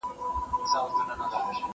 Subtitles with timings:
[0.69, 1.55] زه اوس پوښتنه کوم!؟